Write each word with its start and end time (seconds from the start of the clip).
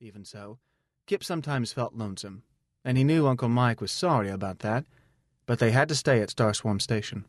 Even 0.00 0.24
so, 0.24 0.60
Kip 1.06 1.24
sometimes 1.24 1.72
felt 1.72 1.92
lonesome, 1.92 2.44
and 2.84 2.96
he 2.96 3.02
knew 3.02 3.26
Uncle 3.26 3.48
Mike 3.48 3.80
was 3.80 3.90
sorry 3.90 4.30
about 4.30 4.60
that, 4.60 4.84
but 5.44 5.58
they 5.58 5.72
had 5.72 5.88
to 5.88 5.96
stay 5.96 6.20
at 6.22 6.28
Starswarm 6.28 6.80
Station. 6.80 7.24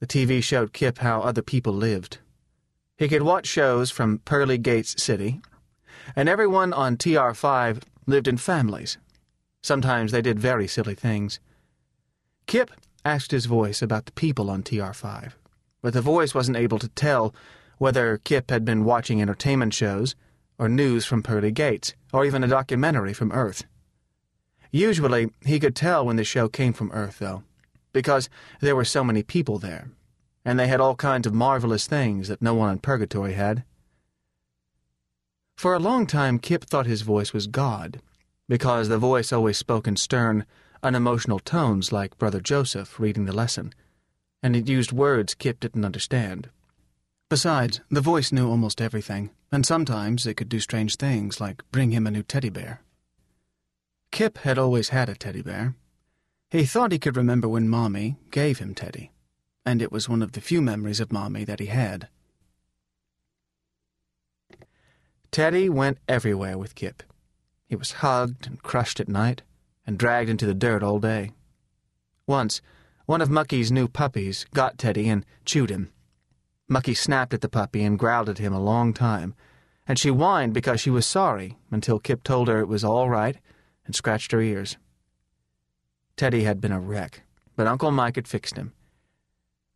The 0.00 0.08
TV 0.08 0.42
showed 0.42 0.72
Kip 0.72 0.98
how 0.98 1.20
other 1.20 1.40
people 1.40 1.72
lived. 1.72 2.18
He 2.96 3.06
could 3.06 3.22
watch 3.22 3.46
shows 3.46 3.88
from 3.88 4.18
Pearly 4.24 4.58
Gates 4.58 5.00
City, 5.00 5.40
and 6.16 6.28
everyone 6.28 6.72
on 6.72 6.96
TR5 6.96 7.82
lived 8.06 8.26
in 8.26 8.36
families. 8.36 8.98
Sometimes 9.62 10.10
they 10.10 10.22
did 10.22 10.40
very 10.40 10.66
silly 10.66 10.96
things. 10.96 11.38
Kip 12.48 12.72
asked 13.04 13.30
his 13.30 13.46
voice 13.46 13.80
about 13.80 14.06
the 14.06 14.12
people 14.12 14.50
on 14.50 14.64
TR5, 14.64 15.34
but 15.82 15.92
the 15.92 16.00
voice 16.00 16.34
wasn't 16.34 16.56
able 16.56 16.80
to 16.80 16.88
tell 16.88 17.32
whether 17.78 18.18
Kip 18.18 18.50
had 18.50 18.64
been 18.64 18.82
watching 18.84 19.22
entertainment 19.22 19.72
shows, 19.72 20.16
or 20.62 20.68
news 20.68 21.04
from 21.04 21.24
Pearly 21.24 21.50
Gates, 21.50 21.92
or 22.12 22.24
even 22.24 22.44
a 22.44 22.46
documentary 22.46 23.12
from 23.12 23.32
Earth. 23.32 23.64
Usually, 24.70 25.28
he 25.44 25.58
could 25.58 25.74
tell 25.74 26.06
when 26.06 26.14
the 26.14 26.22
show 26.22 26.48
came 26.48 26.72
from 26.72 26.92
Earth, 26.92 27.18
though, 27.18 27.42
because 27.92 28.30
there 28.60 28.76
were 28.76 28.84
so 28.84 29.02
many 29.02 29.24
people 29.24 29.58
there, 29.58 29.90
and 30.44 30.60
they 30.60 30.68
had 30.68 30.80
all 30.80 30.94
kinds 30.94 31.26
of 31.26 31.34
marvelous 31.34 31.88
things 31.88 32.28
that 32.28 32.40
no 32.40 32.54
one 32.54 32.70
in 32.70 32.78
Purgatory 32.78 33.32
had. 33.32 33.64
For 35.56 35.74
a 35.74 35.80
long 35.80 36.06
time, 36.06 36.38
Kip 36.38 36.62
thought 36.62 36.86
his 36.86 37.02
voice 37.02 37.32
was 37.32 37.48
God, 37.48 38.00
because 38.48 38.88
the 38.88 38.98
voice 38.98 39.32
always 39.32 39.58
spoke 39.58 39.88
in 39.88 39.96
stern, 39.96 40.46
unemotional 40.80 41.40
tones 41.40 41.90
like 41.90 42.18
Brother 42.18 42.40
Joseph 42.40 43.00
reading 43.00 43.24
the 43.24 43.34
lesson, 43.34 43.74
and 44.44 44.54
it 44.54 44.68
used 44.68 44.92
words 44.92 45.34
Kip 45.34 45.58
didn't 45.58 45.84
understand. 45.84 46.50
Besides, 47.28 47.80
the 47.90 48.00
voice 48.00 48.30
knew 48.30 48.48
almost 48.48 48.80
everything, 48.80 49.30
and 49.52 49.66
sometimes 49.66 50.26
it 50.26 50.34
could 50.34 50.48
do 50.48 50.58
strange 50.58 50.96
things 50.96 51.40
like 51.40 51.62
bring 51.70 51.90
him 51.90 52.06
a 52.06 52.10
new 52.10 52.22
teddy 52.22 52.48
bear. 52.48 52.80
Kip 54.10 54.38
had 54.38 54.58
always 54.58 54.88
had 54.88 55.08
a 55.08 55.14
teddy 55.14 55.42
bear. 55.42 55.74
He 56.50 56.64
thought 56.64 56.92
he 56.92 56.98
could 56.98 57.16
remember 57.16 57.48
when 57.48 57.68
Mommy 57.68 58.16
gave 58.30 58.58
him 58.58 58.74
Teddy, 58.74 59.10
and 59.64 59.80
it 59.80 59.90
was 59.90 60.06
one 60.08 60.20
of 60.20 60.32
the 60.32 60.40
few 60.40 60.60
memories 60.60 61.00
of 61.00 61.10
Mommy 61.10 61.44
that 61.44 61.60
he 61.60 61.66
had. 61.66 62.08
Teddy 65.30 65.70
went 65.70 65.96
everywhere 66.06 66.58
with 66.58 66.74
Kip. 66.74 67.02
He 67.66 67.74
was 67.74 67.92
hugged 67.92 68.46
and 68.46 68.62
crushed 68.62 69.00
at 69.00 69.08
night, 69.08 69.40
and 69.86 69.98
dragged 69.98 70.28
into 70.28 70.44
the 70.44 70.52
dirt 70.52 70.82
all 70.82 70.98
day. 70.98 71.32
Once, 72.26 72.60
one 73.06 73.22
of 73.22 73.30
Mucky's 73.30 73.72
new 73.72 73.88
puppies 73.88 74.44
got 74.52 74.76
Teddy 74.76 75.08
and 75.08 75.24
chewed 75.46 75.70
him. 75.70 75.90
Mucky 76.68 76.94
snapped 76.94 77.34
at 77.34 77.40
the 77.40 77.48
puppy 77.48 77.82
and 77.82 77.98
growled 77.98 78.28
at 78.28 78.38
him 78.38 78.52
a 78.52 78.62
long 78.62 78.92
time, 78.92 79.34
and 79.86 79.98
she 79.98 80.08
whined 80.08 80.54
because 80.54 80.80
she 80.80 80.90
was 80.90 81.06
sorry 81.06 81.58
until 81.70 81.98
Kip 81.98 82.22
told 82.22 82.48
her 82.48 82.60
it 82.60 82.68
was 82.68 82.84
all 82.84 83.10
right 83.10 83.36
and 83.84 83.94
scratched 83.94 84.32
her 84.32 84.40
ears. 84.40 84.76
Teddy 86.16 86.44
had 86.44 86.60
been 86.60 86.72
a 86.72 86.80
wreck, 86.80 87.22
but 87.56 87.66
Uncle 87.66 87.90
Mike 87.90 88.16
had 88.16 88.28
fixed 88.28 88.56
him. 88.56 88.72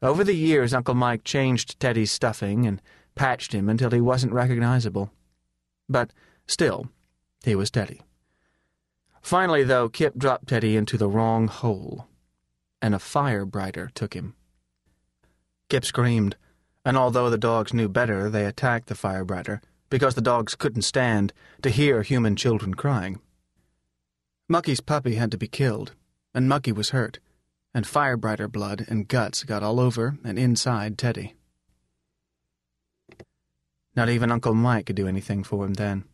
Over 0.02 0.22
the 0.22 0.34
years, 0.34 0.74
Uncle 0.74 0.94
Mike 0.94 1.24
changed 1.24 1.80
Teddy's 1.80 2.12
stuffing 2.12 2.66
and 2.66 2.80
patched 3.14 3.52
him 3.52 3.68
until 3.68 3.90
he 3.90 4.00
wasn't 4.00 4.32
recognizable. 4.32 5.10
But 5.88 6.12
still, 6.46 6.88
he 7.44 7.54
was 7.54 7.70
Teddy. 7.70 8.02
Finally, 9.22 9.64
though, 9.64 9.88
Kip 9.88 10.16
dropped 10.16 10.48
Teddy 10.48 10.76
into 10.76 10.96
the 10.96 11.08
wrong 11.08 11.48
hole, 11.48 12.06
and 12.80 12.94
a 12.94 12.98
fire-brighter 12.98 13.90
took 13.94 14.14
him. 14.14 14.34
Kip 15.68 15.84
screamed, 15.84 16.36
and 16.86 16.96
although 16.96 17.28
the 17.28 17.36
dogs 17.36 17.74
knew 17.74 17.88
better, 17.88 18.30
they 18.30 18.46
attacked 18.46 18.86
the 18.86 18.94
fire-brighter 18.94 19.60
because 19.90 20.14
the 20.14 20.20
dogs 20.20 20.54
couldn't 20.54 20.82
stand 20.82 21.32
to 21.60 21.68
hear 21.68 22.02
human 22.02 22.36
children 22.36 22.74
crying. 22.74 23.18
Mucky's 24.48 24.80
puppy 24.80 25.16
had 25.16 25.32
to 25.32 25.36
be 25.36 25.48
killed, 25.48 25.94
and 26.32 26.48
Mucky 26.48 26.70
was 26.70 26.90
hurt, 26.90 27.18
and 27.74 27.84
Firebrighter 27.84 28.50
blood 28.50 28.86
and 28.88 29.08
guts 29.08 29.42
got 29.42 29.64
all 29.64 29.80
over 29.80 30.16
and 30.22 30.38
inside 30.38 30.96
Teddy. 30.96 31.34
Not 33.96 34.08
even 34.08 34.30
Uncle 34.30 34.54
Mike 34.54 34.86
could 34.86 34.96
do 34.96 35.08
anything 35.08 35.42
for 35.42 35.66
him 35.66 35.74
then. 35.74 36.04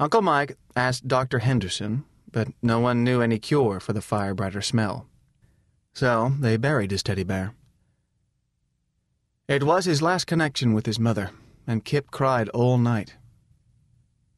Uncle 0.00 0.22
Mike 0.22 0.56
asked 0.74 1.06
Dr. 1.06 1.38
Henderson, 1.38 2.04
but 2.32 2.48
no 2.62 2.80
one 2.80 3.04
knew 3.04 3.20
any 3.20 3.38
cure 3.38 3.78
for 3.78 3.92
the 3.92 4.00
Firebrighter 4.00 4.64
smell. 4.64 5.06
So 5.94 6.32
they 6.40 6.56
buried 6.56 6.90
his 6.90 7.04
teddy 7.04 7.22
bear. 7.22 7.54
It 9.52 9.64
was 9.64 9.84
his 9.84 10.00
last 10.00 10.26
connection 10.26 10.72
with 10.72 10.86
his 10.86 10.98
mother, 10.98 11.30
and 11.66 11.84
Kip 11.84 12.10
cried 12.10 12.48
all 12.48 12.78
night. 12.78 13.16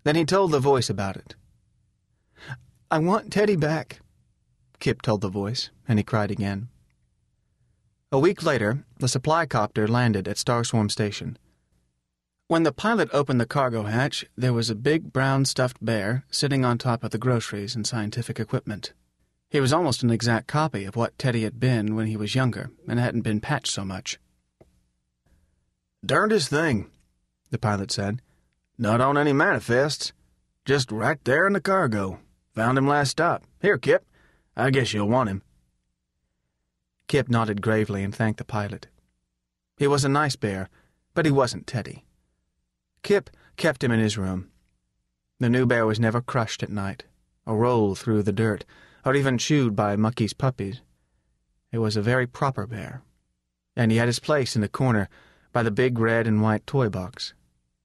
Then 0.02 0.16
he 0.16 0.24
told 0.24 0.50
the 0.50 0.58
voice 0.58 0.90
about 0.90 1.14
it. 1.16 1.36
I 2.90 2.98
want 2.98 3.32
Teddy 3.32 3.54
back, 3.54 4.00
Kip 4.80 5.02
told 5.02 5.20
the 5.20 5.28
voice, 5.28 5.70
and 5.86 6.00
he 6.00 6.02
cried 6.02 6.32
again. 6.32 6.66
A 8.10 8.18
week 8.18 8.42
later, 8.42 8.84
the 8.98 9.06
supply 9.06 9.46
copter 9.46 9.86
landed 9.86 10.26
at 10.26 10.36
Starswarm 10.36 10.90
Station. 10.90 11.38
When 12.48 12.64
the 12.64 12.72
pilot 12.72 13.08
opened 13.12 13.40
the 13.40 13.46
cargo 13.46 13.84
hatch, 13.84 14.24
there 14.36 14.52
was 14.52 14.68
a 14.68 14.74
big 14.74 15.12
brown 15.12 15.44
stuffed 15.44 15.78
bear 15.80 16.24
sitting 16.28 16.64
on 16.64 16.76
top 16.76 17.04
of 17.04 17.12
the 17.12 17.18
groceries 17.18 17.76
and 17.76 17.86
scientific 17.86 18.40
equipment. 18.40 18.92
He 19.48 19.60
was 19.60 19.72
almost 19.72 20.02
an 20.02 20.10
exact 20.10 20.48
copy 20.48 20.84
of 20.84 20.96
what 20.96 21.16
Teddy 21.20 21.44
had 21.44 21.60
been 21.60 21.94
when 21.94 22.08
he 22.08 22.16
was 22.16 22.34
younger 22.34 22.72
and 22.88 22.98
hadn't 22.98 23.22
been 23.22 23.38
patched 23.38 23.70
so 23.70 23.84
much. 23.84 24.18
Darndest 26.04 26.50
thing, 26.50 26.90
the 27.50 27.58
pilot 27.58 27.90
said. 27.90 28.20
Not 28.76 29.00
on 29.00 29.16
any 29.16 29.32
manifests. 29.32 30.12
Just 30.66 30.92
right 30.92 31.18
there 31.24 31.46
in 31.46 31.54
the 31.54 31.60
cargo. 31.60 32.20
Found 32.54 32.76
him 32.76 32.86
last 32.86 33.10
stop. 33.10 33.44
Here, 33.62 33.78
Kip. 33.78 34.04
I 34.56 34.70
guess 34.70 34.92
you'll 34.92 35.08
want 35.08 35.30
him. 35.30 35.42
Kip 37.08 37.28
nodded 37.28 37.62
gravely 37.62 38.02
and 38.02 38.14
thanked 38.14 38.38
the 38.38 38.44
pilot. 38.44 38.88
He 39.78 39.86
was 39.86 40.04
a 40.04 40.08
nice 40.08 40.36
bear, 40.36 40.68
but 41.14 41.24
he 41.24 41.32
wasn't 41.32 41.66
Teddy. 41.66 42.04
Kip 43.02 43.30
kept 43.56 43.82
him 43.82 43.92
in 43.92 44.00
his 44.00 44.18
room. 44.18 44.50
The 45.38 45.48
new 45.48 45.64
bear 45.64 45.86
was 45.86 46.00
never 46.00 46.20
crushed 46.20 46.62
at 46.62 46.70
night, 46.70 47.04
or 47.46 47.56
rolled 47.56 47.98
through 47.98 48.24
the 48.24 48.32
dirt, 48.32 48.64
or 49.04 49.14
even 49.14 49.38
chewed 49.38 49.74
by 49.74 49.96
Mucky's 49.96 50.32
puppies. 50.32 50.80
It 51.72 51.78
was 51.78 51.96
a 51.96 52.02
very 52.02 52.26
proper 52.26 52.66
bear, 52.66 53.02
and 53.74 53.90
he 53.90 53.98
had 53.98 54.08
his 54.08 54.18
place 54.18 54.54
in 54.54 54.62
the 54.62 54.68
corner 54.68 55.08
by 55.54 55.62
the 55.62 55.70
big 55.70 55.98
red 55.98 56.26
and 56.26 56.42
white 56.42 56.66
toy 56.66 56.90
box. 56.90 57.32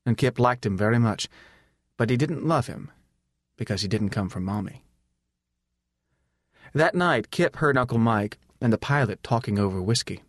And 0.05 0.17
Kip 0.17 0.39
liked 0.39 0.65
him 0.65 0.75
very 0.75 0.99
much, 0.99 1.29
but 1.95 2.09
he 2.09 2.17
didn't 2.17 2.45
love 2.45 2.67
him 2.67 2.91
because 3.55 3.83
he 3.83 3.87
didn't 3.87 4.09
come 4.09 4.27
from 4.27 4.43
Mommy. 4.43 4.83
That 6.73 6.95
night, 6.95 7.29
Kip 7.29 7.57
heard 7.57 7.77
Uncle 7.77 7.99
Mike 7.99 8.39
and 8.59 8.73
the 8.73 8.77
pilot 8.77 9.21
talking 9.21 9.59
over 9.59 9.81
whiskey. 9.81 10.23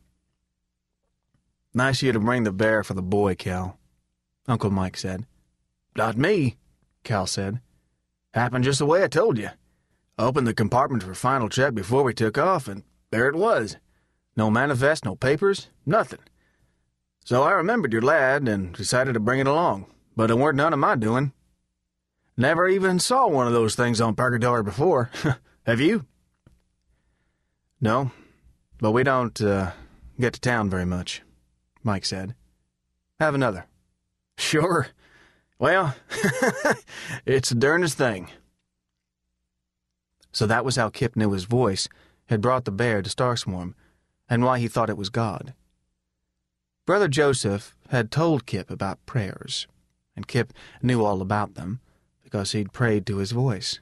Nice 1.72 2.02
of 2.02 2.06
you 2.06 2.12
to 2.12 2.20
bring 2.20 2.42
the 2.42 2.52
bear 2.52 2.84
for 2.84 2.94
the 2.94 3.02
boy, 3.02 3.34
Cal, 3.34 3.78
Uncle 4.46 4.70
Mike 4.70 4.96
said. 4.96 5.24
Not 5.96 6.18
me, 6.18 6.56
Cal 7.04 7.26
said. 7.26 7.60
Happened 8.34 8.64
just 8.64 8.80
the 8.80 8.86
way 8.86 9.02
I 9.02 9.08
told 9.08 9.38
you. 9.38 9.50
Opened 10.18 10.46
the 10.46 10.54
compartment 10.54 11.02
for 11.02 11.14
final 11.14 11.48
check 11.48 11.74
before 11.74 12.02
we 12.02 12.12
took 12.12 12.36
off, 12.36 12.68
and 12.68 12.82
there 13.10 13.28
it 13.28 13.34
was. 13.34 13.76
No 14.36 14.50
manifest, 14.50 15.04
no 15.04 15.16
papers, 15.16 15.68
nothing. 15.86 16.20
So 17.24 17.42
I 17.42 17.52
remembered 17.52 17.92
your 17.92 18.02
lad 18.02 18.48
and 18.48 18.72
decided 18.72 19.14
to 19.14 19.20
bring 19.20 19.40
it 19.40 19.46
along, 19.46 19.86
but 20.16 20.30
it 20.30 20.38
weren't 20.38 20.56
none 20.56 20.72
of 20.72 20.78
my 20.78 20.96
doing. 20.96 21.32
Never 22.36 22.68
even 22.68 22.98
saw 22.98 23.28
one 23.28 23.46
of 23.46 23.52
those 23.52 23.74
things 23.74 24.00
on 24.00 24.14
Purgatory 24.14 24.62
before. 24.62 25.10
Have 25.66 25.80
you? 25.80 26.06
No, 27.80 28.10
but 28.78 28.92
we 28.92 29.02
don't 29.02 29.40
uh, 29.40 29.72
get 30.18 30.32
to 30.34 30.40
town 30.40 30.70
very 30.70 30.84
much, 30.84 31.22
Mike 31.82 32.04
said. 32.04 32.34
Have 33.18 33.34
another. 33.34 33.66
Sure. 34.38 34.86
Well, 35.58 35.94
it's 37.26 37.50
the 37.50 37.54
darndest 37.54 37.98
thing. 37.98 38.30
So 40.32 40.46
that 40.46 40.64
was 40.64 40.76
how 40.76 40.88
Kip 40.88 41.14
knew 41.14 41.32
his 41.32 41.44
voice 41.44 41.86
had 42.30 42.40
brought 42.40 42.64
the 42.64 42.70
bear 42.70 43.02
to 43.02 43.10
Starswarm, 43.10 43.74
and 44.30 44.42
why 44.42 44.58
he 44.58 44.66
thought 44.66 44.88
it 44.88 44.96
was 44.96 45.10
God. 45.10 45.52
Brother 46.90 47.06
Joseph 47.06 47.76
had 47.90 48.10
told 48.10 48.46
Kip 48.46 48.68
about 48.68 49.06
prayers, 49.06 49.68
and 50.16 50.26
Kip 50.26 50.52
knew 50.82 51.04
all 51.04 51.22
about 51.22 51.54
them 51.54 51.78
because 52.24 52.50
he'd 52.50 52.72
prayed 52.72 53.06
to 53.06 53.18
his 53.18 53.30
voice. 53.30 53.78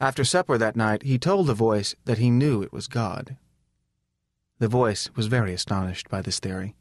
After 0.00 0.22
supper 0.22 0.56
that 0.56 0.76
night, 0.76 1.02
he 1.02 1.18
told 1.18 1.48
the 1.48 1.54
voice 1.54 1.96
that 2.04 2.18
he 2.18 2.30
knew 2.30 2.62
it 2.62 2.72
was 2.72 2.86
God. 2.86 3.36
The 4.60 4.68
voice 4.68 5.10
was 5.16 5.26
very 5.26 5.52
astonished 5.52 6.08
by 6.08 6.22
this 6.22 6.38
theory. 6.38 6.76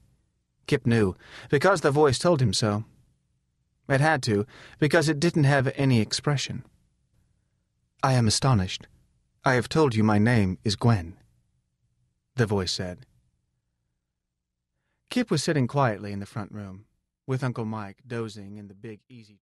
Kip 0.68 0.86
knew, 0.86 1.16
because 1.50 1.82
the 1.82 1.90
voice 1.90 2.20
told 2.20 2.40
him 2.40 2.54
so. 2.54 2.86
It 3.90 4.02
had 4.02 4.22
to, 4.30 4.46
because 4.78 5.10
it 5.10 5.20
didn't 5.20 5.46
have 5.46 5.74
any 5.76 6.00
expression. 6.00 6.64
I 8.04 8.14
am 8.14 8.28
astonished. 8.28 8.86
I 9.44 9.56
have 9.56 9.68
told 9.68 9.96
you 9.96 10.04
my 10.04 10.20
name 10.20 10.60
is 10.64 10.76
Gwen, 10.76 11.18
the 12.36 12.46
voice 12.46 12.72
said. 12.72 13.08
Kip 15.14 15.30
was 15.30 15.44
sitting 15.44 15.68
quietly 15.68 16.12
in 16.12 16.20
the 16.20 16.26
front 16.26 16.52
room, 16.52 16.86
with 17.28 17.44
Uncle 17.44 17.66
Mike 17.66 18.00
dozing 18.08 18.58
in 18.58 18.68
the 18.68 18.74
big 18.74 19.02
easy 19.08 19.38